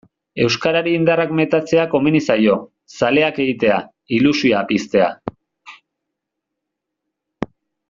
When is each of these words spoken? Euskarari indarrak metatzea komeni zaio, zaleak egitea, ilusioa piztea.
Euskarari 0.43 0.93
indarrak 0.99 1.33
metatzea 1.39 1.83
komeni 1.91 2.21
zaio, 2.29 2.55
zaleak 3.01 3.37
egitea, 3.43 3.77
ilusioa 4.19 4.65
piztea. 4.73 5.11